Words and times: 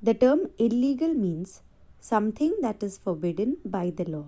The 0.00 0.14
term 0.14 0.50
illegal 0.58 1.12
means 1.12 1.62
something 2.00 2.54
that 2.62 2.84
is 2.84 2.98
forbidden 2.98 3.56
by 3.64 3.90
the 3.90 4.04
law. 4.04 4.26